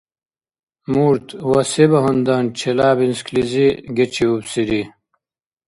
Мурт 0.91 1.27
ва 1.51 1.61
се 1.71 1.83
багьандан 1.91 2.45
Челябинсклизи 2.59 3.67
гечиубсири? 3.97 4.81